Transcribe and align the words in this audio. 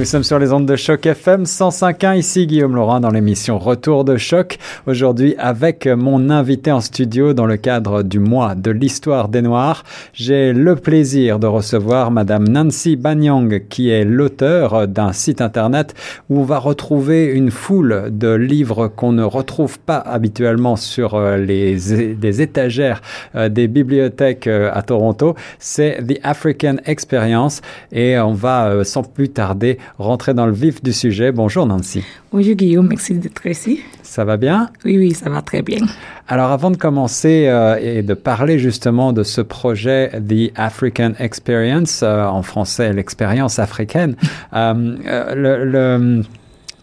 Nous 0.00 0.06
sommes 0.06 0.24
sur 0.24 0.38
les 0.38 0.50
ondes 0.50 0.64
de 0.64 0.76
choc 0.76 1.04
FM 1.04 1.42
105.1. 1.42 2.16
Ici 2.16 2.46
Guillaume 2.46 2.74
Laurent 2.74 3.00
dans 3.00 3.10
l'émission 3.10 3.58
Retour 3.58 4.06
de 4.06 4.16
choc. 4.16 4.56
Aujourd'hui 4.86 5.34
avec 5.36 5.86
mon 5.86 6.30
invité 6.30 6.72
en 6.72 6.80
studio 6.80 7.34
dans 7.34 7.44
le 7.44 7.58
cadre 7.58 8.02
du 8.02 8.18
mois 8.18 8.54
de 8.54 8.70
l'histoire 8.70 9.28
des 9.28 9.42
Noirs. 9.42 9.84
J'ai 10.14 10.54
le 10.54 10.74
plaisir 10.74 11.38
de 11.38 11.46
recevoir 11.46 12.10
Madame 12.12 12.48
Nancy 12.48 12.96
Banyang 12.96 13.68
qui 13.68 13.90
est 13.90 14.06
l'auteur 14.06 14.88
d'un 14.88 15.12
site 15.12 15.42
internet 15.42 15.92
où 16.30 16.40
on 16.40 16.44
va 16.44 16.58
retrouver 16.58 17.26
une 17.26 17.50
foule 17.50 18.04
de 18.10 18.32
livres 18.32 18.88
qu'on 18.88 19.12
ne 19.12 19.22
retrouve 19.22 19.78
pas 19.80 19.98
habituellement 19.98 20.76
sur 20.76 21.14
euh, 21.14 21.36
les, 21.36 21.76
les 22.18 22.40
étagères 22.40 23.02
euh, 23.34 23.50
des 23.50 23.68
bibliothèques 23.68 24.46
euh, 24.46 24.70
à 24.72 24.80
Toronto. 24.80 25.34
C'est 25.58 26.02
The 26.06 26.20
African 26.22 26.76
Experience 26.86 27.60
et 27.92 28.18
on 28.18 28.32
va 28.32 28.82
sans 28.82 29.02
plus 29.02 29.28
tarder 29.28 29.76
rentrer 29.98 30.34
dans 30.34 30.46
le 30.46 30.52
vif 30.52 30.82
du 30.82 30.92
sujet. 30.92 31.32
Bonjour 31.32 31.66
Nancy. 31.66 32.04
Bonjour 32.32 32.54
Guillaume, 32.54 32.88
merci 32.88 33.14
d'être 33.14 33.44
ici. 33.46 33.80
Ça 34.02 34.24
va 34.24 34.36
bien? 34.36 34.70
Oui, 34.84 34.98
oui, 34.98 35.12
ça 35.12 35.30
va 35.30 35.42
très 35.42 35.62
bien. 35.62 35.80
Alors 36.28 36.50
avant 36.50 36.70
de 36.70 36.76
commencer 36.76 37.46
euh, 37.48 37.76
et 37.80 38.02
de 38.02 38.14
parler 38.14 38.58
justement 38.58 39.12
de 39.12 39.22
ce 39.22 39.40
projet 39.40 40.10
The 40.12 40.52
African 40.56 41.12
Experience, 41.18 42.02
euh, 42.02 42.24
en 42.24 42.42
français 42.42 42.92
l'expérience 42.92 43.58
africaine, 43.58 44.16
euh, 44.54 45.34
le, 45.34 45.64
le 45.64 46.22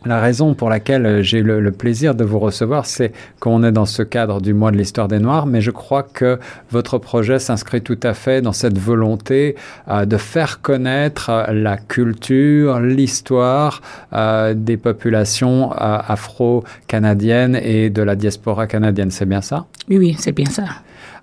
la 0.06 0.20
raison 0.20 0.54
pour 0.54 0.70
laquelle 0.70 1.06
euh, 1.06 1.22
j'ai 1.22 1.42
le, 1.42 1.72
plaisir 1.72 2.16
de 2.16 2.24
vous 2.24 2.40
recevoir, 2.40 2.86
c'est 2.86 3.12
qu'on 3.40 3.64
est 3.64 3.72
dans 3.72 3.86
ce 3.86 4.04
cadre 4.04 4.42
du 4.42 4.54
mois 4.54 4.72
de 4.72 4.78
l'histoire 4.78 5.08
des 5.08 5.20
Noirs, 5.20 5.46
mais 5.46 5.62
je 5.62 5.72
crois 5.72 6.04
que 6.04 6.40
votre 6.72 6.98
projet 6.98 7.40
s'inscrit 7.40 7.82
tout 7.82 8.00
à 8.04 8.14
fait 8.14 8.42
dans 8.42 8.54
cette 8.54 8.78
volonté 8.78 9.56
euh, 9.90 10.06
de 10.06 10.18
faire 10.18 10.62
connaître 10.62 11.30
euh, 11.30 11.54
la 11.54 11.78
culture, 11.78 12.80
l'histoire 12.80 13.82
des 14.56 14.78
populations 14.78 15.72
afro-canadiennes 15.72 17.56
et 17.56 17.90
de 17.90 18.02
la 18.02 18.16
diaspora 18.16 18.68
canadienne. 18.68 19.12
C'est 19.12 19.26
bien 19.26 19.42
ça? 19.42 19.66
Oui, 19.90 19.98
oui, 19.98 20.16
c'est 20.18 20.32
bien 20.32 20.50
ça. 20.50 20.64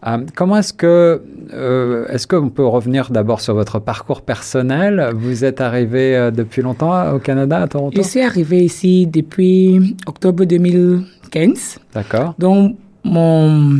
Euh, 0.07 0.19
comment 0.35 0.59
est-ce 0.59 0.73
que, 0.73 1.23
euh, 1.53 2.07
est-ce 2.09 2.27
qu'on 2.27 2.51
peut 2.51 2.67
revenir 2.67 3.11
d'abord 3.11 3.41
sur 3.41 3.55
votre 3.55 3.79
parcours 3.79 4.23
personnel? 4.23 5.13
Vous 5.15 5.45
êtes 5.45 5.61
arrivé 5.61 6.17
euh, 6.17 6.31
depuis 6.31 6.63
longtemps 6.63 7.13
au 7.15 7.19
Canada, 7.19 7.63
à 7.63 7.69
Toronto? 7.69 7.97
Je 7.97 8.07
suis 8.07 8.21
arrivé 8.21 8.65
ici 8.65 9.07
depuis 9.07 9.97
octobre 10.07 10.45
2015. 10.45 11.79
D'accord. 11.95 12.35
Donc, 12.39 12.77
mon... 13.03 13.79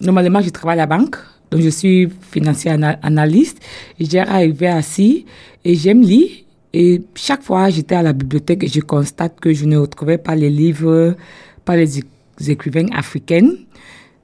normalement, 0.00 0.40
je 0.40 0.50
travaille 0.50 0.78
à 0.80 0.86
la 0.86 0.86
banque. 0.86 1.16
Donc, 1.50 1.60
je 1.60 1.68
suis 1.68 2.08
financier 2.30 2.70
analyste. 3.02 3.60
J'ai 3.98 4.20
arrivé 4.20 4.70
ici 4.78 5.24
et 5.64 5.74
j'aime 5.74 6.02
lire. 6.02 6.30
Et 6.74 7.00
chaque 7.14 7.42
fois, 7.42 7.70
j'étais 7.70 7.94
à 7.94 8.02
la 8.02 8.12
bibliothèque 8.12 8.64
et 8.64 8.68
je 8.68 8.80
constate 8.80 9.40
que 9.40 9.52
je 9.54 9.64
ne 9.64 9.78
retrouvais 9.78 10.18
pas 10.18 10.34
les 10.34 10.50
livres, 10.50 11.16
pas 11.64 11.76
les 11.76 12.00
écrivains 12.46 12.88
africains. 12.94 13.50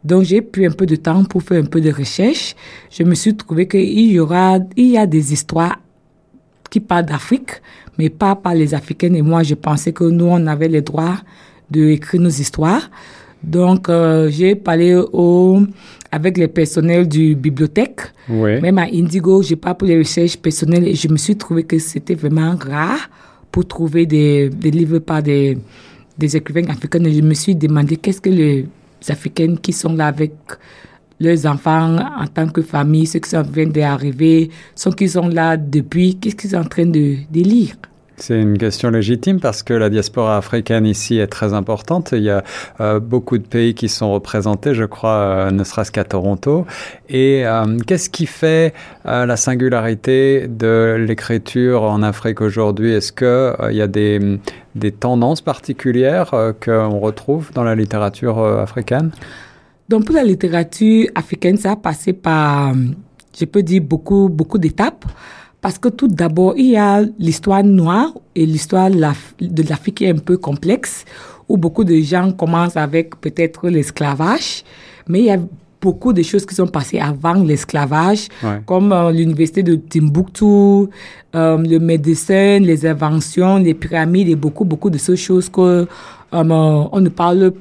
Donc, 0.05 0.24
j'ai 0.24 0.42
pris 0.42 0.66
un 0.66 0.70
peu 0.70 0.84
de 0.84 0.97
temps 0.97 1.24
pour 1.24 1.42
faire 1.42 1.62
un 1.62 1.66
peu 1.66 1.80
de 1.80 1.91
recherche. 1.91 2.55
Je 2.91 3.02
me 3.05 3.14
suis 3.14 3.34
trouvé 3.34 3.66
qu'il 3.66 4.10
y 4.10 4.19
aura, 4.20 4.58
il 4.77 4.91
y 4.91 4.98
a 4.98 5.06
des 5.06 5.33
histoires 5.33 5.78
qui 6.70 6.80
parlent 6.80 7.06
d'Afrique, 7.06 7.62
mais 7.98 8.10
pas 8.10 8.36
par 8.36 8.55
les 8.55 8.75
Africaines. 8.75 9.16
Et 9.16 9.22
moi, 9.22 9.42
je 9.42 9.55
pensais 9.55 9.92
que 9.92 10.05
nous, 10.05 10.27
on 10.27 10.47
avait 10.47 10.69
le 10.69 10.82
droit 10.82 11.16
d'écrire 11.70 12.20
nos 12.20 12.28
histoires. 12.28 12.91
Donc, 13.42 13.88
euh, 13.88 14.28
j'ai 14.30 14.55
parlé 14.55 14.94
au, 14.94 15.60
avec 16.10 16.36
les 16.36 16.48
personnels 16.48 17.08
du 17.08 17.34
bibliothèque. 17.34 18.00
Oui. 18.28 18.60
Même 18.60 18.78
à 18.78 18.84
Indigo, 18.92 19.42
j'ai 19.42 19.56
pas 19.56 19.75
pour 19.75 19.88
les 19.88 19.98
recherches 19.98 20.36
personnelles 20.36 20.86
et 20.86 20.94
je 20.94 21.09
me 21.09 21.16
suis 21.16 21.36
trouvé 21.36 21.65
que 21.65 21.78
c'était 21.78 22.15
vraiment 22.15 22.56
rare 22.56 23.09
pour 23.50 23.66
trouver 23.66 24.06
des, 24.06 24.48
des 24.48 24.71
livres 24.71 24.98
par 24.98 25.22
des, 25.22 25.59
des 26.19 26.36
écrivains 26.36 26.69
africains. 26.69 27.04
Et 27.04 27.12
je 27.12 27.22
me 27.22 27.34
suis 27.34 27.54
demandé 27.54 27.97
qu'est-ce 27.97 28.21
que 28.21 28.31
les 28.31 28.66
africaines 29.10 29.59
qui 29.59 29.72
sont 29.72 29.94
là 29.94 30.06
avec 30.06 30.32
leurs 31.20 31.47
enfants 31.47 31.97
en 31.97 32.26
tant 32.26 32.48
que 32.48 32.62
famille, 32.62 33.06
ceux 33.06 33.20
qui 33.20 33.37
viennent 33.53 33.72
d'arriver, 33.72 34.50
ceux 34.75 34.92
qui 34.92 35.09
sont 35.09 35.28
là 35.28 35.56
depuis, 35.56 36.16
qu'est-ce 36.16 36.37
qu'ils 36.37 36.50
sont 36.50 36.56
en 36.56 36.65
train 36.65 36.87
de, 36.87 37.16
de 37.31 37.41
lire? 37.41 37.76
C'est 38.16 38.41
une 38.41 38.58
question 38.58 38.91
légitime 38.91 39.41
parce 39.41 39.62
que 39.64 39.75
la 39.75 39.91
diaspora 39.91 40.36
africaine 40.36 40.86
ici 40.86 41.19
est 41.19 41.26
très 41.26 41.52
importante. 41.52 42.12
Il 42.12 42.22
y 42.22 42.30
a 42.30 42.44
euh, 42.80 43.00
beaucoup 43.00 43.38
de 43.38 43.47
pays 43.47 43.75
qui 43.75 43.88
sont 43.88 44.12
représentés, 44.12 44.75
je 44.75 44.84
crois, 44.84 45.10
euh, 45.10 45.50
ne 45.50 45.64
serait-ce 45.64 45.91
qu'à 45.91 46.04
Toronto. 46.04 46.64
Et 47.08 47.44
euh, 47.44 47.76
qu'est-ce 47.86 48.08
qui 48.10 48.26
fait 48.26 48.72
la 49.04 49.36
singularité 49.36 50.47
de 50.48 50.97
l'écriture 50.98 51.82
en 51.82 52.03
Afrique 52.03 52.41
aujourd'hui? 52.41 52.92
Est-ce 52.92 53.12
qu'il 53.12 53.76
y 53.76 53.82
a 53.82 53.86
des, 53.86 54.38
tendances 54.98 55.41
particulières 55.41 56.30
qu'on 56.64 56.98
retrouve 57.00 57.53
dans 57.53 57.64
la 57.64 57.74
littérature 57.74 58.38
africaine? 58.38 59.10
Donc 59.88 60.06
pour 60.06 60.14
la 60.14 60.24
littérature 60.24 61.08
africaine, 61.14 61.56
ça 61.56 61.72
a 61.72 61.76
passé 61.76 62.12
par, 62.12 62.72
je 63.38 63.44
peux 63.44 63.62
dire, 63.62 63.82
beaucoup, 63.82 64.28
beaucoup 64.28 64.58
d'étapes. 64.58 65.04
Parce 65.64 65.78
que 65.78 65.88
tout 65.88 66.08
d'abord, 66.08 66.52
il 66.58 66.72
y 66.72 66.76
a 66.76 67.00
l'histoire 67.19 67.64
noire 67.64 68.12
et 68.34 68.44
l'histoire 68.44 68.91
de 68.91 69.62
l'Afrique 69.66 70.02
est 70.02 70.10
un 70.10 70.19
peu 70.19 70.36
complexe, 70.36 71.06
où 71.48 71.56
beaucoup 71.56 71.84
de 71.84 71.97
gens 72.02 72.32
commencent 72.32 72.76
avec 72.76 73.19
peut-être 73.19 73.70
l'esclavage, 73.70 74.62
mais 75.08 75.20
il 75.20 75.24
y 75.24 75.30
a 75.30 75.38
beaucoup 75.80 76.12
de 76.12 76.20
choses 76.20 76.44
qui 76.44 76.54
sont 76.54 76.66
passées 76.66 76.98
avant 76.98 77.32
l'esclavage, 77.32 78.28
ouais. 78.42 78.60
comme 78.66 78.92
euh, 78.92 79.10
l'université 79.10 79.62
de 79.62 79.76
Timbuktu, 79.76 80.44
euh, 80.44 81.56
le 81.56 81.78
médecin, 81.78 82.58
les 82.58 82.84
inventions, 82.84 83.56
les 83.56 83.72
pyramides 83.72 84.28
et 84.28 84.36
beaucoup, 84.36 84.66
beaucoup 84.66 84.91
de 84.91 84.98
ces 84.98 85.16
choses 85.16 85.48
que 85.48 85.60
euh, 85.60 85.86
on 86.92 87.00
ne 87.00 87.08
parle 87.08 87.54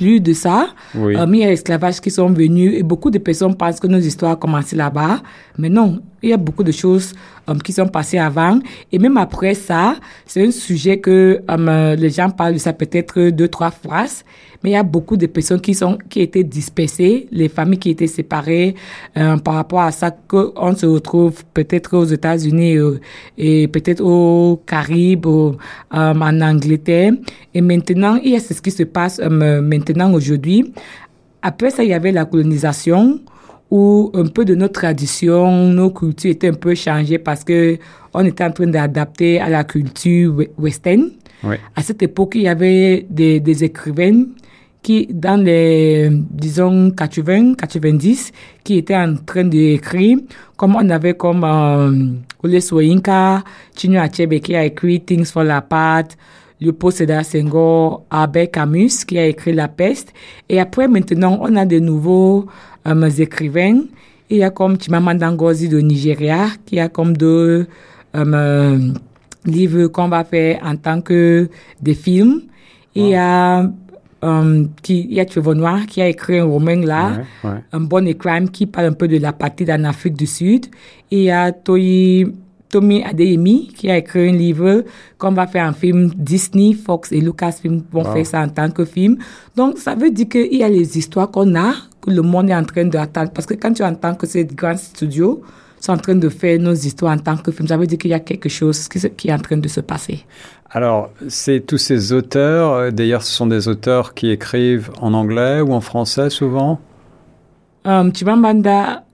plus 0.00 0.18
de 0.18 0.32
ça. 0.32 0.68
Oui. 0.94 1.14
Euh, 1.14 1.26
mais 1.26 1.38
il 1.38 1.40
y 1.42 1.44
a 1.44 1.48
l'esclavage 1.48 2.00
qui 2.00 2.10
sont 2.10 2.30
venus 2.30 2.72
et 2.74 2.82
beaucoup 2.82 3.10
de 3.10 3.18
personnes 3.18 3.54
pensent 3.54 3.78
que 3.78 3.86
nos 3.86 3.98
histoires 3.98 4.32
ont 4.32 4.40
commencé 4.40 4.74
là-bas. 4.74 5.20
Mais 5.58 5.68
non, 5.68 6.00
il 6.22 6.30
y 6.30 6.32
a 6.32 6.36
beaucoup 6.36 6.62
de 6.62 6.72
choses 6.72 7.12
euh, 7.48 7.54
qui 7.58 7.72
sont 7.72 7.88
passées 7.88 8.18
avant. 8.18 8.58
Et 8.92 8.98
même 8.98 9.16
après 9.16 9.54
ça, 9.54 9.96
c'est 10.26 10.46
un 10.46 10.50
sujet 10.50 10.98
que 10.98 11.40
euh, 11.50 11.96
les 11.96 12.10
gens 12.10 12.30
parlent 12.30 12.54
de 12.54 12.58
ça 12.58 12.72
peut-être 12.72 13.30
deux, 13.30 13.48
trois 13.48 13.70
fois. 13.70 14.06
Mais 14.62 14.70
il 14.70 14.72
y 14.74 14.76
a 14.76 14.82
beaucoup 14.82 15.16
de 15.16 15.26
personnes 15.26 15.60
qui 15.60 15.74
sont 15.74 15.96
qui 16.10 16.20
étaient 16.20 16.44
dispersées, 16.44 17.28
les 17.30 17.48
familles 17.48 17.78
qui 17.78 17.90
étaient 17.90 18.06
séparées 18.06 18.74
euh, 19.16 19.38
par 19.38 19.54
rapport 19.54 19.80
à 19.80 19.90
ça 19.90 20.10
qu'on 20.10 20.76
se 20.76 20.84
retrouve 20.84 21.44
peut-être 21.54 21.96
aux 21.96 22.04
États-Unis 22.04 22.76
et 23.38 23.68
peut-être 23.68 24.02
aux 24.02 24.62
Caraïbes, 24.66 25.26
euh, 25.26 25.54
en 25.90 26.40
Angleterre. 26.40 27.12
Et 27.54 27.62
maintenant, 27.62 28.16
il 28.22 28.32
y 28.32 28.36
a 28.36 28.40
ce 28.40 28.60
qui 28.60 28.70
se 28.70 28.82
passe 28.82 29.18
maintenant 29.20 30.12
aujourd'hui. 30.12 30.72
Après 31.42 31.70
ça, 31.70 31.82
il 31.82 31.88
y 31.88 31.94
avait 31.94 32.12
la 32.12 32.26
colonisation 32.26 33.20
où 33.70 34.10
un 34.14 34.26
peu 34.26 34.44
de 34.44 34.54
nos 34.54 34.68
traditions, 34.68 35.68
nos 35.68 35.90
cultures 35.90 36.30
étaient 36.30 36.48
un 36.48 36.54
peu 36.54 36.74
changées 36.74 37.18
parce 37.18 37.44
que 37.44 37.78
on 38.12 38.24
était 38.24 38.44
en 38.44 38.50
train 38.50 38.66
d'adapter 38.66 39.40
à 39.40 39.48
la 39.48 39.64
culture 39.64 40.34
western. 40.58 41.10
Oui. 41.44 41.56
À 41.76 41.82
cette 41.82 42.02
époque, 42.02 42.32
il 42.34 42.42
y 42.42 42.48
avait 42.48 43.06
des, 43.08 43.40
des 43.40 43.64
écrivains 43.64 44.24
qui, 44.82 45.06
dans 45.10 45.42
les, 45.42 46.08
disons, 46.10 46.90
80, 46.90 47.54
90, 47.54 48.32
qui 48.64 48.78
étaient 48.78 48.96
en 48.96 49.14
train 49.16 49.44
d'écrire, 49.44 50.18
comme 50.56 50.76
on 50.76 50.90
avait 50.90 51.14
comme 51.14 51.44
euh, 51.44 52.12
Ole 52.42 52.60
Soyinka, 52.60 53.44
Chinua 53.76 54.02
Achebe 54.02 54.40
qui 54.40 54.54
a 54.56 54.64
écrit 54.64 55.00
Things 55.00 55.26
Fall 55.26 55.50
Apart, 55.50 56.08
Léopold 56.60 56.94
Sédar 56.94 57.24
Senghor, 57.24 58.04
Albert 58.10 58.50
Camus 58.50 59.04
qui 59.06 59.18
a 59.18 59.26
écrit 59.26 59.52
La 59.52 59.68
Peste. 59.68 60.12
Et 60.48 60.60
après, 60.60 60.88
maintenant, 60.88 61.38
on 61.40 61.56
a 61.56 61.64
de 61.64 61.78
nouveaux 61.78 62.46
euh, 62.86 63.10
écrivains. 63.10 63.80
Il 64.28 64.38
y 64.38 64.42
a 64.42 64.50
comme 64.50 64.80
Chimamanda 64.80 65.30
Ngozi 65.30 65.68
de 65.68 65.80
Nigeria, 65.80 66.48
qui 66.66 66.78
a 66.78 66.88
comme 66.88 67.16
deux 67.16 67.66
euh, 68.14 68.92
livres 69.44 69.86
qu'on 69.88 70.08
va 70.08 70.24
faire 70.24 70.60
en 70.64 70.76
tant 70.76 71.00
que 71.00 71.48
des 71.80 71.94
films. 71.94 72.42
Il 72.94 73.08
y 73.08 73.14
a 73.14 73.70
um, 74.22 74.68
qui, 74.82 75.06
il 75.08 75.14
y 75.14 75.20
a 75.20 75.24
Trevor 75.24 75.54
Noir 75.54 75.86
qui 75.86 76.02
a 76.02 76.08
écrit 76.08 76.38
un 76.38 76.44
roman 76.44 76.76
là, 76.76 77.12
ouais, 77.44 77.50
ouais. 77.50 77.58
un 77.72 77.80
bon 77.80 78.06
et 78.06 78.14
crime 78.14 78.50
qui 78.50 78.66
parle 78.66 78.86
un 78.86 78.92
peu 78.92 79.08
de 79.08 79.18
la 79.18 79.32
partie 79.32 79.70
en 79.70 79.84
Afrique 79.84 80.16
du 80.16 80.26
Sud. 80.26 80.66
Et 81.10 81.18
il 81.18 81.22
y 81.24 81.30
a 81.30 81.52
Toyi, 81.52 82.26
Tommy 82.70 83.02
Adeyemi 83.02 83.68
qui 83.74 83.90
a 83.90 83.98
écrit 83.98 84.28
un 84.28 84.32
livre 84.32 84.84
qu'on 85.18 85.32
va 85.32 85.46
faire 85.46 85.66
un 85.66 85.72
film 85.72 86.10
Disney, 86.16 86.72
Fox 86.72 87.12
et 87.12 87.20
Lucasfilm 87.20 87.82
vont 87.92 88.04
wow. 88.04 88.12
faire 88.12 88.26
ça 88.26 88.40
en 88.40 88.48
tant 88.48 88.70
que 88.70 88.84
film. 88.84 89.18
Donc 89.56 89.78
ça 89.78 89.94
veut 89.94 90.10
dire 90.10 90.28
qu'il 90.28 90.56
y 90.56 90.62
a 90.62 90.68
les 90.68 90.96
histoires 90.96 91.30
qu'on 91.30 91.54
a, 91.56 91.72
que 92.00 92.10
le 92.10 92.22
monde 92.22 92.50
est 92.50 92.54
en 92.54 92.64
train 92.64 92.84
d'attendre. 92.84 93.30
Parce 93.32 93.46
que 93.46 93.54
quand 93.54 93.72
tu 93.72 93.82
entends 93.82 94.14
que 94.14 94.26
des 94.26 94.44
grands 94.54 94.76
studios, 94.76 95.42
sont 95.80 95.92
en 95.92 95.98
train 95.98 96.14
de 96.14 96.28
faire 96.28 96.58
nos 96.58 96.74
histoires 96.74 97.14
en 97.14 97.18
tant 97.18 97.36
que 97.36 97.50
film. 97.50 97.66
Ça 97.66 97.76
veut 97.76 97.86
dire 97.86 97.98
qu'il 97.98 98.10
y 98.10 98.14
a 98.14 98.20
quelque 98.20 98.48
chose 98.48 98.86
qui, 98.88 99.00
qui 99.10 99.28
est 99.28 99.32
en 99.32 99.38
train 99.38 99.56
de 99.56 99.68
se 99.68 99.80
passer. 99.80 100.24
Alors, 100.70 101.10
c'est 101.28 101.66
tous 101.66 101.78
ces 101.78 102.12
auteurs, 102.12 102.72
euh, 102.72 102.90
d'ailleurs, 102.90 103.22
ce 103.22 103.32
sont 103.32 103.46
des 103.46 103.66
auteurs 103.66 104.14
qui 104.14 104.30
écrivent 104.30 104.90
en 105.00 105.14
anglais 105.14 105.60
ou 105.60 105.72
en 105.72 105.80
français 105.80 106.30
souvent? 106.30 106.78
Um, 107.84 108.12
Chimamanda 108.14 109.04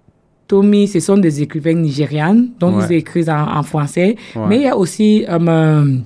Tommy, 0.48 0.87
ce 0.87 1.00
sont 1.00 1.19
des 1.19 1.43
écrivains 1.43 1.75
nigérians, 1.75 2.46
donc 2.60 2.76
Ouais. 2.78 2.84
ils 2.90 2.93
écrivent 2.96 3.31
en, 3.31 3.56
en 3.58 3.62
français. 3.62 4.16
Ouais. 4.34 4.43
Mais 4.48 4.56
il 4.56 4.62
y 4.62 4.69
a 4.69 4.76
aussi 4.76 5.25
um, 5.28 5.48
um, 5.48 6.02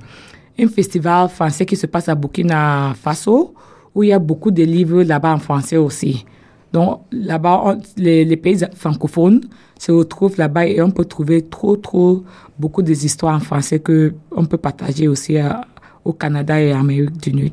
un 0.58 0.68
festival 0.68 1.28
français 1.28 1.66
qui 1.66 1.76
se 1.76 1.86
passe 1.86 2.08
à 2.08 2.14
Burkina 2.14 2.94
Faso, 3.00 3.54
où 3.94 4.02
il 4.02 4.08
y 4.08 4.12
a 4.12 4.18
beaucoup 4.18 4.50
de 4.50 4.62
livres 4.62 5.02
là-bas 5.02 5.34
en 5.34 5.38
français 5.38 5.76
aussi. 5.76 6.24
Donc 6.72 7.00
là-bas, 7.10 7.76
les, 7.96 8.24
les 8.24 8.36
pays 8.36 8.58
francophones 8.76 9.40
se 9.78 9.90
retrouvent 9.92 10.36
là-bas 10.38 10.66
et 10.66 10.80
on 10.80 10.90
peut 10.90 11.04
trouver 11.04 11.42
trop, 11.42 11.76
trop 11.76 12.22
beaucoup 12.58 12.82
des 12.82 13.04
histoires 13.04 13.34
en 13.34 13.40
français 13.40 13.80
que 13.80 14.14
on 14.30 14.44
peut 14.44 14.56
partager 14.58 15.08
aussi 15.08 15.36
à- 15.36 15.62
au 16.04 16.12
Canada 16.12 16.60
et 16.60 16.72
en 16.72 16.80
Amérique 16.80 17.18
du 17.20 17.32
Nord. 17.34 17.50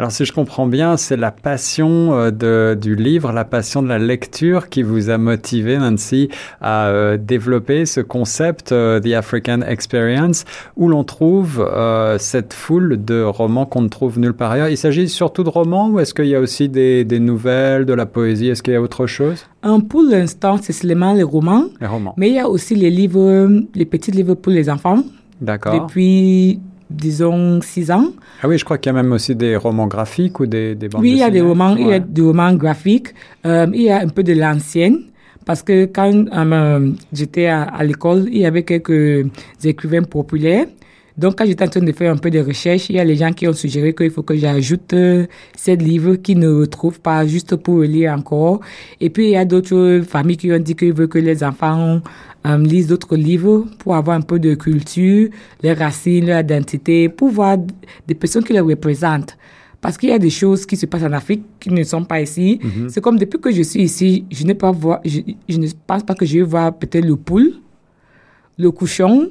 Alors, 0.00 0.12
si 0.12 0.24
je 0.24 0.32
comprends 0.32 0.66
bien, 0.66 0.96
c'est 0.96 1.18
la 1.18 1.30
passion 1.30 2.14
euh, 2.14 2.30
de, 2.30 2.74
du 2.74 2.94
livre, 2.96 3.32
la 3.32 3.44
passion 3.44 3.82
de 3.82 3.88
la 3.88 3.98
lecture 3.98 4.70
qui 4.70 4.82
vous 4.82 5.10
a 5.10 5.18
motivé, 5.18 5.76
Nancy, 5.76 6.30
à 6.62 6.86
euh, 6.86 7.18
développer 7.18 7.84
ce 7.84 8.00
concept, 8.00 8.72
euh, 8.72 8.98
The 8.98 9.12
African 9.12 9.60
Experience, 9.60 10.46
où 10.78 10.88
l'on 10.88 11.04
trouve 11.04 11.60
euh, 11.70 12.16
cette 12.16 12.54
foule 12.54 13.04
de 13.04 13.22
romans 13.22 13.66
qu'on 13.66 13.82
ne 13.82 13.88
trouve 13.88 14.18
nulle 14.18 14.32
part 14.32 14.52
ailleurs. 14.52 14.70
Il 14.70 14.78
s'agit 14.78 15.06
surtout 15.06 15.44
de 15.44 15.50
romans 15.50 15.90
ou 15.90 16.00
est-ce 16.00 16.14
qu'il 16.14 16.28
y 16.28 16.34
a 16.34 16.40
aussi 16.40 16.70
des, 16.70 17.04
des 17.04 17.20
nouvelles, 17.20 17.84
de 17.84 17.92
la 17.92 18.06
poésie? 18.06 18.48
Est-ce 18.48 18.62
qu'il 18.62 18.72
y 18.72 18.76
a 18.76 18.80
autre 18.80 19.06
chose? 19.06 19.44
Pour 19.90 20.02
l'instant, 20.02 20.56
c'est 20.62 20.72
seulement 20.72 21.12
les 21.12 21.24
romans, 21.24 21.66
Les 21.78 21.86
romans. 21.86 22.14
mais 22.16 22.30
il 22.30 22.36
y 22.36 22.40
a 22.40 22.48
aussi 22.48 22.74
les 22.74 22.88
livres, 22.88 23.50
les 23.74 23.84
petits 23.84 24.12
livres 24.12 24.32
pour 24.32 24.50
les 24.50 24.70
enfants. 24.70 25.02
D'accord. 25.42 25.74
depuis, 25.74 26.60
disons, 26.90 27.60
six 27.62 27.90
ans. 27.90 28.08
Ah 28.42 28.48
oui, 28.48 28.58
je 28.58 28.64
crois 28.64 28.78
qu'il 28.78 28.92
y 28.92 28.96
a 28.96 29.02
même 29.02 29.12
aussi 29.12 29.34
des 29.34 29.56
romans 29.56 29.86
graphiques 29.86 30.40
ou 30.40 30.46
des, 30.46 30.74
des 30.74 30.88
bandes 30.88 31.02
Oui, 31.02 31.12
il 31.12 31.18
y 31.18 31.22
a 31.22 31.30
des 31.30 31.40
romans, 31.40 31.76
il 31.76 31.86
y 31.86 31.92
a 31.92 31.98
des 32.00 32.22
romans 32.22 32.52
graphiques, 32.54 33.14
euh, 33.46 33.66
il 33.72 33.82
y 33.82 33.90
a 33.90 34.00
un 34.00 34.08
peu 34.08 34.22
de 34.22 34.32
l'ancienne. 34.32 35.04
Parce 35.46 35.62
que 35.62 35.86
quand 35.86 36.12
euh, 36.12 36.90
j'étais 37.12 37.46
à, 37.46 37.62
à 37.62 37.82
l'école, 37.82 38.26
il 38.30 38.38
y 38.38 38.46
avait 38.46 38.62
quelques 38.62 39.26
écrivains 39.64 40.02
populaires. 40.02 40.66
Donc, 41.16 41.36
quand 41.36 41.44
j'étais 41.44 41.64
en 41.64 41.68
train 41.68 41.80
de 41.80 41.92
faire 41.92 42.12
un 42.12 42.16
peu 42.16 42.30
de 42.30 42.38
recherche, 42.38 42.88
il 42.88 42.96
y 42.96 42.98
a 42.98 43.04
les 43.04 43.16
gens 43.16 43.32
qui 43.32 43.46
ont 43.46 43.52
suggéré 43.52 43.94
qu'il 43.94 44.10
faut 44.10 44.22
que 44.22 44.36
j'ajoute 44.36 44.92
euh, 44.94 45.26
ces 45.54 45.76
livres 45.76 46.14
qu'ils 46.14 46.38
ne 46.38 46.48
retrouvent 46.48 47.00
pas 47.00 47.26
juste 47.26 47.56
pour 47.56 47.80
lire 47.80 48.12
encore. 48.12 48.60
Et 49.00 49.10
puis, 49.10 49.24
il 49.26 49.30
y 49.32 49.36
a 49.36 49.44
d'autres 49.44 50.02
familles 50.08 50.38
qui 50.38 50.52
ont 50.52 50.58
dit 50.58 50.74
qu'ils 50.74 50.94
veulent 50.94 51.08
que 51.08 51.18
les 51.18 51.42
enfants 51.44 52.00
euh, 52.46 52.58
lisent 52.58 52.86
d'autres 52.86 53.16
livres 53.16 53.66
pour 53.78 53.94
avoir 53.94 54.16
un 54.16 54.22
peu 54.22 54.38
de 54.38 54.54
culture, 54.54 55.28
les 55.62 55.72
racines, 55.72 56.26
leur 56.26 56.40
identité, 56.40 57.08
pour 57.08 57.28
voir 57.28 57.58
des 58.06 58.14
personnes 58.14 58.44
qui 58.44 58.52
les 58.52 58.60
représentent. 58.60 59.36
Parce 59.80 59.96
qu'il 59.96 60.10
y 60.10 60.12
a 60.12 60.18
des 60.18 60.30
choses 60.30 60.66
qui 60.66 60.76
se 60.76 60.86
passent 60.86 61.04
en 61.04 61.12
Afrique 61.12 61.42
qui 61.58 61.70
ne 61.70 61.82
sont 61.84 62.04
pas 62.04 62.20
ici. 62.20 62.60
C'est 62.88 63.00
comme 63.00 63.18
depuis 63.18 63.40
que 63.40 63.50
je 63.50 63.62
suis 63.62 63.82
ici, 63.82 64.24
je 64.30 64.52
pas 64.52 64.70
voir, 64.70 65.00
je, 65.04 65.20
je 65.48 65.58
ne 65.58 65.66
pense 65.86 66.02
pas 66.02 66.14
que 66.14 66.26
je 66.26 66.38
vais 66.38 66.44
voir 66.44 66.76
peut-être 66.76 67.04
le 67.04 67.16
poule, 67.16 67.54
le 68.58 68.70
couchon. 68.70 69.30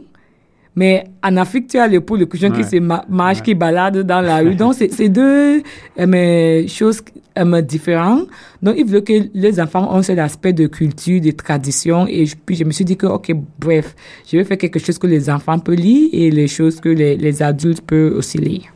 Mais 0.79 1.03
en 1.21 1.35
Afrique, 1.37 1.67
tu 1.67 1.77
as 1.77 1.87
le 1.87 1.99
poule, 1.99 2.19
le 2.19 2.25
couchon 2.25 2.51
qui 2.51 2.63
se 2.63 2.77
ma- 2.79 3.03
marche, 3.09 3.41
qui 3.41 3.53
balade 3.53 3.97
dans 4.11 4.21
la 4.21 4.37
rue. 4.39 4.55
Donc, 4.55 4.75
c'est 4.75 5.09
deux 5.09 5.57
euh, 5.99 6.07
mais, 6.07 6.67
choses 6.69 7.01
euh, 7.37 7.61
différentes. 7.61 8.27
Donc, 8.63 8.75
il 8.77 8.85
veut 8.85 9.01
que 9.01 9.13
les 9.33 9.59
enfants 9.59 9.85
ont 9.93 10.01
cet 10.01 10.19
aspect 10.19 10.53
de 10.53 10.67
culture, 10.67 11.19
de 11.19 11.31
tradition. 11.31 12.07
Et 12.07 12.25
je- 12.25 12.35
puis, 12.45 12.55
je 12.55 12.63
me 12.63 12.71
suis 12.71 12.85
dit 12.85 12.95
que, 12.95 13.07
OK, 13.07 13.27
bref, 13.59 13.93
je 14.25 14.37
vais 14.37 14.45
faire 14.45 14.57
quelque 14.57 14.79
chose 14.79 14.97
que 14.97 15.07
les 15.07 15.29
enfants 15.29 15.59
peuvent 15.59 15.75
lire 15.75 16.09
et 16.13 16.31
les 16.31 16.47
choses 16.47 16.79
que 16.79 16.89
les, 16.89 17.17
les 17.17 17.43
adultes 17.43 17.81
peuvent 17.81 18.13
aussi 18.15 18.37
lire. 18.37 18.67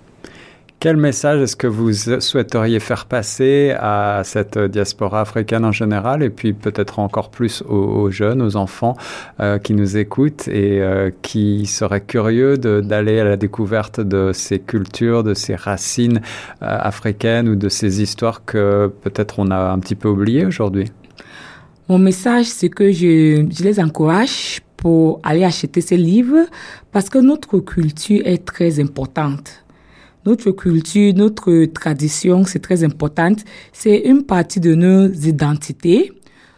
Quel 0.84 0.98
message 0.98 1.42
est-ce 1.42 1.56
que 1.56 1.66
vous 1.66 1.94
souhaiteriez 1.94 2.82
faire 2.82 3.06
passer 3.06 3.74
à 3.80 4.20
cette 4.26 4.60
diaspora 4.60 5.22
africaine 5.22 5.64
en 5.64 5.72
général 5.72 6.22
et 6.22 6.30
puis 6.30 6.52
peut-être 6.52 7.00
encore 7.00 7.30
plus 7.30 7.62
aux, 7.62 8.12
jeunes, 8.12 8.42
aux 8.42 8.58
enfants 8.58 8.98
euh, 9.40 9.60
qui 9.60 9.76
nous 9.76 9.96
écoutent 9.96 10.50
et 10.50 10.82
euh, 10.82 11.10
qui 11.22 11.68
seraient 11.68 12.02
curieux 12.02 12.58
d'aller 12.58 13.22
à 13.22 13.24
la 13.24 13.38
découverte 13.38 14.02
de 14.02 14.32
ces 14.34 14.60
cultures, 14.60 15.24
de 15.24 15.34
ces 15.34 15.56
racines 15.56 16.18
euh, 16.62 16.66
africaines 16.68 17.48
ou 17.48 17.56
de 17.56 17.70
ces 17.70 18.02
histoires 18.02 18.44
que 18.44 18.92
peut-être 19.04 19.40
on 19.40 19.52
a 19.52 19.72
un 19.72 19.80
petit 19.80 19.96
peu 19.96 20.10
oubliées 20.10 20.46
aujourd'hui? 20.46 20.92
Mon 21.88 21.98
message, 21.98 22.48
c'est 22.48 22.68
que 22.68 22.92
je, 22.92 23.48
je 23.50 23.64
les 23.64 23.80
encourage 23.80 24.60
pour 24.76 25.22
aller 25.24 25.46
acheter 25.46 25.80
ces 25.80 25.96
livres 25.96 26.46
parce 26.92 27.10
que 27.10 27.20
notre 27.20 27.60
culture 27.60 28.22
est 28.26 28.44
très 28.44 28.82
importante. 28.82 29.63
Notre 30.26 30.52
culture, 30.52 31.14
notre 31.16 31.66
tradition, 31.66 32.46
c'est 32.46 32.60
très 32.60 32.84
importante. 32.84 33.40
C'est 33.74 34.00
une 34.06 34.24
partie 34.24 34.60
de 34.60 34.74
nos 34.74 35.12
identités. 35.12 36.12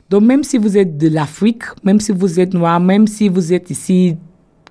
Donc, 0.09 0.23
même 0.23 0.43
si 0.43 0.57
vous 0.59 0.77
êtes 0.77 0.97
de 0.97 1.07
l'Afrique, 1.07 1.63
même 1.83 1.99
si 1.99 2.11
vous 2.11 2.39
êtes 2.39 2.53
noir, 2.53 2.79
même 2.79 3.07
si 3.07 3.27
vous 3.27 3.53
êtes 3.53 3.71
ici 3.71 4.15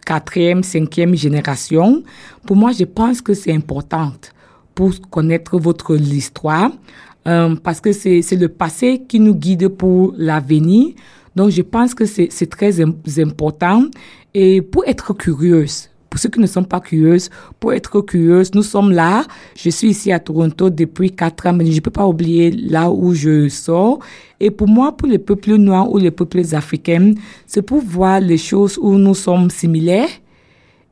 quatrième, 0.07 0.63
cinquième 0.63 1.15
génération, 1.17 2.03
pour 2.47 2.57
moi, 2.57 2.71
je 2.73 2.85
pense 2.85 3.21
que 3.21 3.35
c'est 3.35 3.53
important 3.53 4.13
pour 4.75 4.93
connaître 5.11 5.59
votre 5.59 5.97
histoire, 5.97 6.71
euh, 7.27 7.57
parce 7.57 7.81
que 7.81 7.93
c'est 7.93 8.21
le 8.37 8.49
passé 8.49 9.03
qui 9.09 9.19
nous 9.19 9.35
guide 9.35 9.69
pour 9.69 10.15
l'avenir. 10.17 10.95
Donc, 11.35 11.51
je 11.51 11.63
pense 11.63 11.95
que 11.95 12.05
c'est 12.05 12.47
très 12.51 12.81
im- 12.81 12.95
important. 13.19 13.87
Et 14.35 14.63
pour 14.63 14.85
être 14.87 15.15
curieuse, 15.15 15.89
pour 16.15 16.21
ceux 16.21 16.29
qui 16.29 16.39
ne 16.39 16.47
sont 16.47 16.63
pas 16.63 16.79
curieuses, 16.79 17.29
pour 17.59 17.73
être 17.73 18.01
curieuse, 18.01 18.55
nous 18.55 18.63
sommes 18.63 18.93
là. 18.93 19.25
Je 19.57 19.69
suis 19.69 19.89
ici 19.89 20.13
à 20.13 20.21
Toronto 20.21 20.71
depuis 20.71 21.11
quatre 21.11 21.45
ans, 21.49 21.53
mais 21.53 21.67
je 21.67 21.75
ne 21.75 21.81
peux 21.81 21.91
pas 21.91 22.07
oublier 22.07 22.53
là 22.53 22.89
où 22.89 23.13
je 23.15 23.49
sors. 23.49 23.99
Et 24.39 24.53
pour 24.53 24.69
moi, 24.69 24.97
pour 24.97 25.09
les 25.09 25.19
peuples 25.19 25.57
noirs 25.57 25.91
ou 25.91 25.99
les 25.99 26.13
peuples 26.13 26.43
africains, 26.53 27.15
c'est 27.49 27.63
pour 27.63 27.81
voir 27.81 28.21
les 28.21 28.39
choses 28.39 28.79
où 28.81 28.93
nous 28.95 29.17
sommes 29.17 29.51
similaires 29.51 30.07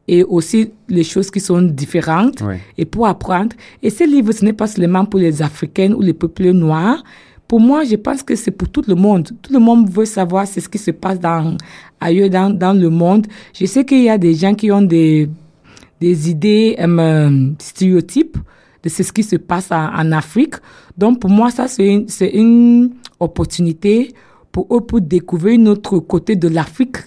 et 0.09 0.25
aussi 0.25 0.71
les 0.89 1.05
choses 1.05 1.31
qui 1.31 1.39
sont 1.39 1.63
différentes 1.63 2.43
Oui. 2.45 2.57
et 2.77 2.85
pour 2.85 3.07
apprendre. 3.07 3.55
Et 3.81 3.91
ce 3.91 4.03
livre, 4.03 4.33
ce 4.33 4.45
n'est 4.45 4.53
pas 4.53 4.67
seulement 4.67 5.05
pour 5.05 5.21
les 5.21 5.41
Africains 5.41 5.93
ou 5.93 6.01
les 6.03 6.15
peuples 6.15 6.51
noirs. 6.51 7.05
Pour 7.53 7.61
moi, 7.61 7.85
je 7.85 7.97
pense 7.97 8.23
que 8.23 8.35
c'est 8.35 8.51
pour 8.51 8.71
tout 8.71 8.83
le 8.89 8.95
monde. 8.95 9.29
Tout 9.43 9.53
le 9.53 9.59
monde 9.59 9.87
veut 9.91 10.07
savoir 10.07 10.47
ce 10.47 10.59
qui 10.61 10.79
se 10.79 10.91
passe 10.91 11.21
dans, 11.21 11.55
ailleurs 12.01 12.31
dans, 12.31 12.49
dans 12.49 12.73
le 12.73 12.89
monde. 12.89 13.27
Je 13.53 13.67
sais 13.67 13.85
qu'il 13.85 14.05
y 14.05 14.09
a 14.09 14.17
des 14.17 14.33
gens 14.33 14.55
qui 14.55 14.73
ont 14.73 14.81
des, 14.81 15.29
des 16.01 16.31
idées 16.31 16.77
euh, 16.81 17.51
stéréotypes 17.59 18.39
de 18.83 18.89
ce 18.89 19.03
qui 19.13 19.23
se 19.23 19.37
passe 19.37 19.71
en, 19.71 20.13
Afrique. 20.13 20.55
Donc, 20.97 21.21
pour 21.21 21.29
moi, 21.29 21.51
ça, 21.51 21.69
c'est 21.69 22.31
une 22.33 22.95
opportunité 23.21 24.15
pour 24.53 24.67
eux 24.71 24.83
pour 24.83 25.01
découvrir 25.01 25.59
notre 25.59 25.99
côté 25.99 26.37
de 26.37 26.47
l'Afrique 26.47 26.99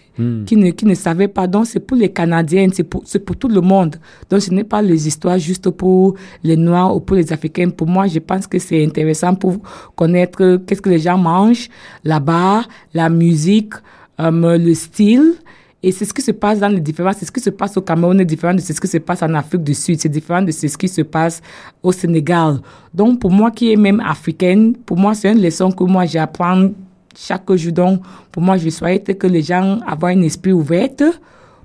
qui, 0.45 0.55
ne, 0.55 0.71
qui 0.71 0.85
ne 0.85 0.95
savaient 0.95 1.27
pas. 1.27 1.45
Donc, 1.45 1.67
c'est 1.67 1.79
pour 1.79 1.97
les 1.97 2.09
Canadiens, 2.09 2.67
c'est 2.73 2.83
pour, 2.83 3.03
c'est 3.05 3.19
pour 3.19 3.35
tout 3.35 3.47
le 3.47 3.61
monde. 3.61 3.97
Donc, 4.29 4.41
ce 4.41 4.51
n'est 4.51 4.63
pas 4.63 4.81
les 4.81 5.07
histoires 5.07 5.37
juste 5.37 5.69
pour 5.69 6.15
les 6.43 6.57
Noirs 6.57 6.95
ou 6.95 7.01
pour 7.01 7.17
les 7.17 7.31
Africains. 7.31 7.69
Pour 7.69 7.87
moi, 7.87 8.07
je 8.07 8.19
pense 8.19 8.47
que 8.47 8.57
c'est 8.57 8.83
intéressant 8.83 9.35
pour 9.35 9.57
connaître 9.95 10.57
qu'est-ce 10.65 10.81
que 10.81 10.89
les 10.89 10.99
gens 10.99 11.17
mangent 11.17 11.69
là-bas, 12.03 12.63
la 12.93 13.09
musique, 13.09 13.73
euh, 14.19 14.57
le 14.57 14.73
style. 14.73 15.35
Et 15.83 15.91
c'est 15.91 16.05
ce 16.05 16.13
qui 16.13 16.21
se 16.23 16.31
passe 16.31 16.59
dans 16.59 16.69
les 16.69 16.79
différents, 16.79 17.13
c'est 17.13 17.25
ce 17.25 17.31
qui 17.31 17.41
se 17.41 17.51
passe 17.51 17.77
au 17.77 17.81
Cameroun 17.81 18.19
est 18.19 18.25
différent 18.25 18.55
de 18.55 18.59
ce 18.59 18.73
qui 18.73 18.87
se 18.87 18.97
passe 18.97 19.21
en 19.21 19.31
Afrique 19.35 19.61
du 19.61 19.75
Sud, 19.75 19.99
c'est 19.99 20.09
différent 20.09 20.41
de 20.41 20.49
ce 20.49 20.65
qui 20.77 20.87
se 20.87 21.03
passe 21.03 21.43
au 21.83 21.91
Sénégal. 21.91 22.59
Donc, 22.91 23.19
pour 23.19 23.29
moi 23.29 23.51
qui 23.51 23.71
est 23.71 23.75
même 23.75 23.99
africaine, 23.99 24.73
pour 24.73 24.97
moi, 24.97 25.13
c'est 25.13 25.31
une 25.31 25.43
leçon 25.43 25.71
que 25.71 25.83
moi 25.83 26.07
j'apprends 26.07 26.69
chaque 27.17 27.51
jour. 27.55 27.71
Donc, 27.71 28.01
pour 28.31 28.41
moi, 28.41 28.57
je 28.57 28.69
souhaite 28.69 29.17
que 29.17 29.27
les 29.27 29.41
gens 29.41 29.79
aient 29.79 30.05
un 30.05 30.21
esprit 30.21 30.51
ouvert 30.51 30.89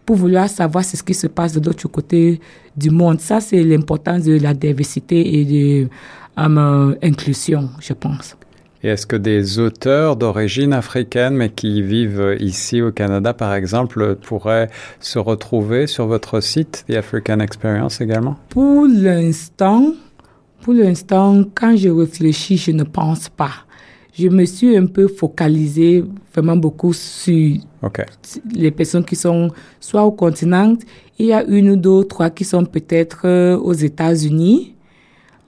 pour 0.07 0.16
vouloir 0.16 0.49
savoir 0.49 0.85
ce 0.85 1.02
qui 1.02 1.14
se 1.14 1.26
passe 1.26 1.52
de 1.52 1.64
l'autre 1.64 1.88
côté 1.88 2.40
du 2.76 2.90
monde. 2.90 3.21
Ça, 3.21 3.40
c'est 3.40 3.62
l'importance 3.62 4.25
de 4.25 4.38
la 4.38 4.54
diversité 4.54 5.40
et 5.40 5.45
de 5.45 5.88
euh, 6.38 6.95
inclusion, 7.02 7.71
je 7.80 7.92
pense. 7.92 8.37
Et 8.83 8.88
est-ce 8.88 9.07
que 9.07 9.16
des 9.16 9.59
auteurs 9.59 10.16
d'origine 10.16 10.73
africaine, 10.73 11.35
mais 11.35 11.50
qui 11.50 11.83
vivent 11.83 12.37
ici 12.40 12.80
au 12.80 12.90
Canada, 12.92 13.35
par 13.35 13.54
exemple, 13.54 14.16
pourraient 14.16 14.71
se 15.00 15.19
retrouver 15.19 15.87
sur 15.87 16.07
votre 16.07 16.40
site, 16.40 16.85
The 16.88 16.95
African 16.95 17.40
Experience 17.40 18.00
également? 18.00 18.37
Pour 18.49 18.87
l'instant, 18.87 19.92
pour 20.62 20.73
l'instant, 20.73 21.45
quand 21.54 21.76
je 21.76 21.88
réfléchis, 21.90 22.57
je 22.57 22.71
ne 22.71 22.85
pense 22.85 23.28
pas. 23.28 23.52
Je 24.20 24.28
me 24.28 24.44
suis 24.44 24.76
un 24.76 24.86
peu 24.86 25.08
focalisée 25.08 26.04
vraiment 26.34 26.56
beaucoup 26.56 26.92
sur 26.92 27.56
les 28.52 28.70
personnes 28.70 29.04
qui 29.04 29.16
sont 29.16 29.48
soit 29.80 30.04
au 30.04 30.12
continent, 30.12 30.76
il 31.18 31.26
y 31.26 31.32
a 31.32 31.42
une 31.44 31.70
ou 31.70 31.76
deux, 31.76 32.04
trois 32.04 32.28
qui 32.28 32.44
sont 32.44 32.64
peut-être 32.66 33.20
euh, 33.24 33.56
aux 33.56 33.72
États-Unis, 33.72 34.74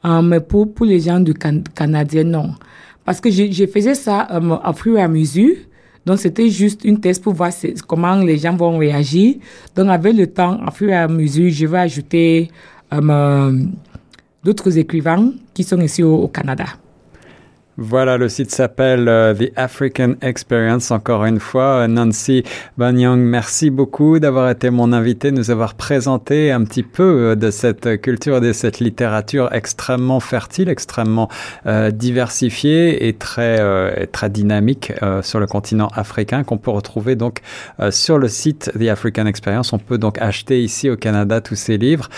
Euh, 0.04 0.20
mais 0.20 0.40
pour, 0.40 0.72
pour 0.74 0.86
les 0.86 0.98
gens 0.98 1.20
du 1.20 1.32
can 1.32 1.62
Canadien, 1.74 2.24
non. 2.24 2.54
Parce 3.04 3.20
que 3.20 3.30
je, 3.30 3.52
je 3.52 3.66
faisais 3.66 3.94
ça 3.94 4.26
euh, 4.32 4.56
au 4.68 4.72
fur 4.72 4.98
et 4.98 5.02
à 5.02 5.08
mesure. 5.08 5.54
Donc, 6.04 6.18
c'était 6.18 6.48
juste 6.50 6.84
une 6.84 6.98
thèse 6.98 7.20
pour 7.20 7.34
voir 7.34 7.52
comment 7.86 8.16
les 8.16 8.36
gens 8.38 8.56
vont 8.56 8.78
réagir. 8.78 9.36
Donc, 9.76 9.88
avec 9.88 10.16
le 10.16 10.26
temps, 10.26 10.58
au 10.66 10.72
fur 10.72 10.88
et 10.88 10.94
à 10.96 11.06
mesure, 11.06 11.48
je 11.50 11.66
vais 11.66 11.78
ajouter 11.78 12.50
euh, 12.92 13.52
d'autres 14.42 14.76
écrivains 14.76 15.32
qui 15.54 15.62
sont 15.62 15.80
ici 15.80 16.02
au 16.02 16.26
Canada. 16.26 16.66
Voilà, 17.78 18.18
le 18.18 18.28
site 18.28 18.50
s'appelle 18.50 19.08
euh, 19.08 19.32
The 19.32 19.50
African 19.56 20.16
Experience. 20.20 20.90
Encore 20.90 21.24
une 21.24 21.40
fois, 21.40 21.88
Nancy 21.88 22.42
Banyang, 22.76 23.18
merci 23.18 23.70
beaucoup 23.70 24.18
d'avoir 24.18 24.50
été 24.50 24.68
mon 24.68 24.92
invité, 24.92 25.32
nous 25.32 25.50
avoir 25.50 25.72
présenté 25.72 26.52
un 26.52 26.64
petit 26.64 26.82
peu 26.82 27.02
euh, 27.02 27.34
de 27.34 27.50
cette 27.50 27.98
culture, 28.02 28.42
de 28.42 28.52
cette 28.52 28.78
littérature 28.78 29.48
extrêmement 29.54 30.20
fertile, 30.20 30.68
extrêmement 30.68 31.30
euh, 31.64 31.90
diversifiée 31.90 33.08
et 33.08 33.14
très 33.14 33.58
euh, 33.60 34.04
très 34.12 34.28
dynamique 34.28 34.92
sur 35.22 35.40
le 35.40 35.46
continent 35.46 35.88
africain 35.94 36.44
qu'on 36.44 36.58
peut 36.58 36.70
retrouver 36.70 37.16
donc 37.16 37.40
sur 37.90 38.18
le 38.18 38.28
site 38.28 38.70
The 38.78 38.88
African 38.88 39.26
Experience. 39.26 39.72
On 39.72 39.78
peut 39.78 39.98
donc 39.98 40.18
acheter 40.20 40.62
ici 40.62 40.90
au 40.90 40.96
Canada 40.96 41.40
tous 41.40 41.54
ces 41.54 41.78
livres. 41.78 42.08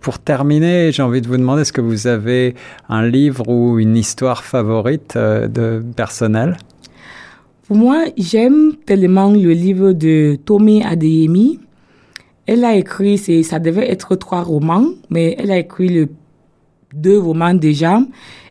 pour 0.00 0.18
terminer, 0.18 0.90
j'ai 0.92 1.02
envie 1.02 1.20
de 1.20 1.28
vous 1.28 1.36
demander 1.36 1.62
est-ce 1.62 1.72
que 1.72 1.80
vous 1.80 2.06
avez 2.06 2.54
un 2.88 3.06
livre 3.06 3.48
ou 3.48 3.78
une 3.78 3.96
histoire 3.96 4.42
favorite 4.42 4.87
euh, 5.16 5.48
de 5.48 5.82
personnel? 5.96 6.56
Pour 7.66 7.76
moi, 7.76 8.04
j'aime 8.16 8.74
tellement 8.86 9.30
le 9.30 9.52
livre 9.52 9.92
de 9.92 10.38
Tommy 10.44 10.82
Adeyemi. 10.82 11.60
Elle 12.46 12.64
a 12.64 12.74
écrit, 12.74 13.18
ça 13.44 13.58
devait 13.58 13.90
être 13.90 14.16
trois 14.16 14.42
romans, 14.42 14.86
mais 15.10 15.36
elle 15.38 15.50
a 15.50 15.58
écrit 15.58 15.90
le, 15.90 16.08
deux 16.94 17.18
romans 17.18 17.52
déjà. 17.52 18.00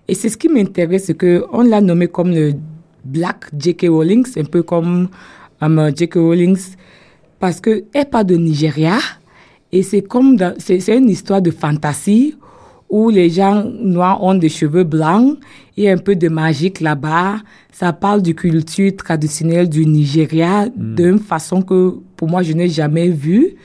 Et 0.07 0.13
c'est 0.13 0.29
ce 0.29 0.37
qui 0.37 0.49
m'intéresse, 0.49 1.05
c'est 1.05 1.17
qu'on 1.17 1.63
l'a 1.63 1.81
nommé 1.81 2.07
comme 2.07 2.29
le 2.29 2.53
Black 3.03 3.45
J.K. 3.57 3.87
Rowling, 3.89 4.25
un 4.37 4.43
peu 4.43 4.61
comme 4.63 5.09
um, 5.61 5.91
J.K. 5.95 6.15
Rowling, 6.15 6.57
parce 7.39 7.59
qu'elle 7.59 8.09
parle 8.11 8.25
de 8.25 8.35
Nigeria. 8.35 8.97
Et 9.71 9.83
c'est 9.83 10.01
comme, 10.01 10.37
c'est 10.59 10.95
une 10.95 11.09
histoire 11.09 11.41
de 11.41 11.51
fantasy 11.51 12.35
où 12.89 13.09
les 13.09 13.29
gens 13.29 13.63
noirs 13.63 14.23
ont 14.23 14.35
des 14.35 14.49
cheveux 14.49 14.83
blancs, 14.83 15.37
il 15.75 15.83
y 15.83 15.89
a 15.89 15.93
un 15.93 15.97
peu 15.97 16.15
de 16.15 16.29
magique 16.29 16.79
là-bas. 16.79 17.37
Ça 17.71 17.93
parle 17.93 18.21
du 18.21 18.33
culture 18.33 18.95
traditionnelle 18.95 19.69
du 19.69 19.85
Nigeria 19.85 20.65
hmm. 20.65 20.95
d'une 20.95 21.19
façon 21.19 21.61
que 21.61 21.95
pour 22.15 22.27
moi 22.27 22.43
je 22.43 22.53
n'ai 22.53 22.69
jamais 22.69 23.09
vue. 23.09 23.55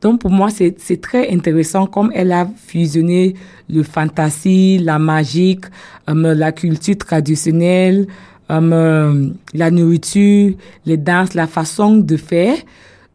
Donc 0.00 0.20
pour 0.20 0.30
moi 0.30 0.48
c'est 0.50 1.00
très 1.00 1.30
intéressant 1.32 1.86
comme 1.86 2.12
elle 2.14 2.32
a 2.32 2.48
fusionné 2.56 3.34
le 3.68 3.82
fantasy, 3.82 4.78
la 4.78 4.98
magique, 4.98 5.64
euh, 6.08 6.34
la 6.34 6.52
culture 6.52 6.96
traditionnelle, 6.96 8.06
euh, 8.50 9.30
la 9.54 9.70
nourriture, 9.70 10.54
les 10.86 10.96
danses, 10.96 11.34
la 11.34 11.46
façon 11.48 11.96
de 11.96 12.16
faire. 12.16 12.56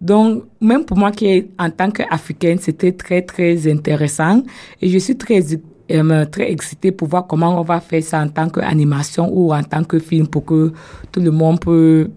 Donc, 0.03 0.43
même 0.60 0.83
pour 0.83 0.98
moi 0.98 1.12
qui 1.12 1.48
en 1.57 1.69
tant 1.69 1.89
qu'Africaine, 1.89 2.60
c'était 2.60 2.91
très, 2.91 3.22
très 3.22 3.72
intéressant. 3.72 4.43
Et 4.81 4.89
je 4.89 4.98
suis 4.98 5.15
très, 5.15 5.39
euh, 5.91 6.25
très 6.25 6.51
excitée 6.51 6.91
pour 6.91 7.07
voir 7.07 7.25
comment 7.25 7.57
on 7.57 7.63
va 7.63 7.79
faire 7.79 8.03
ça 8.03 8.22
en 8.22 8.27
tant 8.27 8.50
qu'animation 8.50 9.29
ou 9.31 9.53
en 9.53 9.63
tant 9.63 9.86
que 9.86 10.00
film 10.00 10.27
pour 10.27 10.43
que 10.43 10.74
tout 11.10 11.22
le 11.22 11.31
monde 11.31 11.62
peut, 11.62 12.10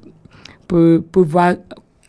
peut, 0.67 1.01
peut 1.13 1.21
voir 1.21 1.55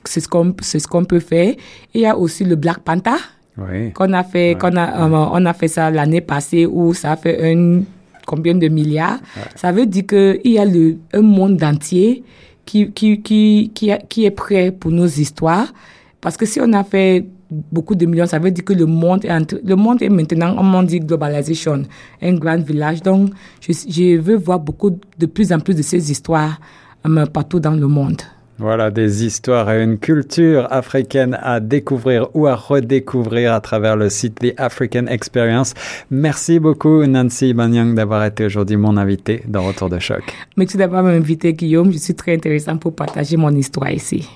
c'est 0.03 0.19
ce 0.19 0.27
qu'on 0.27 0.55
ce 0.59 0.87
qu'on 0.87 1.05
peut 1.05 1.19
faire. 1.19 1.49
Et 1.49 1.57
il 1.93 2.01
y 2.01 2.05
a 2.07 2.17
aussi 2.17 2.43
le 2.43 2.55
Black 2.55 2.79
Panther. 2.79 3.21
Oui. 3.59 3.91
Qu'on 3.93 4.13
a 4.13 4.23
fait, 4.23 4.57
qu'on 4.59 4.75
a, 4.77 5.05
euh, 5.05 5.29
on 5.31 5.45
a 5.45 5.53
fait 5.53 5.67
ça 5.67 5.91
l'année 5.91 6.21
passée 6.21 6.65
où 6.65 6.93
ça 6.95 7.11
a 7.11 7.17
fait 7.17 7.53
un, 7.53 7.81
combien 8.25 8.55
de 8.55 8.67
milliards? 8.67 9.19
Ça 9.55 9.71
veut 9.71 9.85
dire 9.85 10.07
qu'il 10.07 10.51
y 10.53 10.57
a 10.57 10.65
le, 10.65 10.97
un 11.13 11.21
monde 11.21 11.63
entier 11.63 12.23
qui, 12.67 12.91
qui, 12.91 13.21
qui, 13.21 13.71
qui, 13.73 13.91
qui 14.09 14.25
est 14.25 14.31
prêt 14.31 14.71
pour 14.71 14.91
nos 14.91 15.07
histoires. 15.07 15.73
Parce 16.21 16.35
que 16.35 16.45
si 16.45 16.59
on 16.61 16.71
a 16.73 16.83
fait 16.83 17.25
beaucoup 17.49 17.95
de 17.95 18.05
millions, 18.05 18.25
ça 18.25 18.39
veut 18.39 18.51
dire 18.51 18.65
que 18.65 18.73
le 18.73 18.85
monde 18.85 19.23
est, 19.25 19.63
le 19.63 19.75
monde 19.75 20.01
est 20.03 20.09
maintenant, 20.09 20.55
on 20.57 20.83
dit 20.83 20.99
globalisation, 20.99 21.83
un 22.21 22.33
grand 22.33 22.61
village. 22.61 23.01
Donc, 23.01 23.31
je, 23.61 23.71
je 23.71 24.17
veux 24.17 24.35
voir 24.35 24.59
beaucoup, 24.59 24.91
de 25.17 25.25
plus 25.25 25.51
en 25.53 25.59
plus 25.59 25.73
de 25.73 25.81
ces 25.81 26.11
histoires 26.11 26.59
euh, 27.07 27.25
partout 27.25 27.59
dans 27.59 27.71
le 27.71 27.87
monde. 27.87 28.21
Voilà, 28.59 28.89
des 28.89 29.23
histoires 29.23 29.69
et 29.71 29.83
une 29.83 29.99
culture 29.99 30.67
africaine 30.71 31.37
à 31.43 31.59
découvrir 31.59 32.27
ou 32.33 32.47
à 32.47 32.55
redécouvrir 32.55 33.53
à 33.53 33.61
travers 33.61 33.95
le 33.95 34.09
site 34.09 34.39
The 34.39 34.53
African 34.57 35.05
Experience. 35.05 35.75
Merci 36.09 36.59
beaucoup, 36.59 37.05
Nancy 37.05 37.53
Banyang, 37.53 37.93
d'avoir 37.93 38.25
été 38.25 38.45
aujourd'hui 38.45 38.77
mon 38.77 38.97
invité 38.97 39.43
dans 39.47 39.63
Retour 39.63 39.89
de 39.89 39.99
choc. 39.99 40.23
Merci 40.55 40.77
d'avoir 40.77 41.05
invité, 41.05 41.53
Guillaume. 41.53 41.91
Je 41.91 41.99
suis 41.99 42.15
très 42.15 42.33
intéressant 42.33 42.77
pour 42.77 42.95
partager 42.95 43.37
mon 43.37 43.51
histoire 43.51 43.91
ici. 43.91 44.27